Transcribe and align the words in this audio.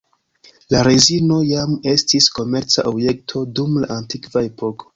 La 0.75 0.79
rezino 0.87 1.37
jam 1.49 1.75
estis 1.93 2.31
komerca 2.39 2.87
objekto 2.95 3.45
dum 3.61 3.79
la 3.85 3.95
Antikva 4.01 4.47
epoko. 4.53 4.89